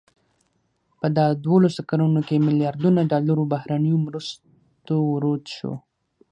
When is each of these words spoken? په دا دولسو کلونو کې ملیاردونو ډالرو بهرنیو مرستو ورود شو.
په 0.99 1.07
دا 1.17 1.25
دولسو 1.45 1.81
کلونو 1.89 2.19
کې 2.27 2.45
ملیاردونو 2.47 3.01
ډالرو 3.11 3.43
بهرنیو 3.53 4.01
مرستو 4.05 4.95
ورود 5.11 5.43
شو. 5.55 5.73